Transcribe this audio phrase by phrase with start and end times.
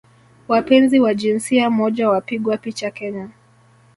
[0.47, 3.29] wapenzi wa jinsia moja wapigwa picha Kenya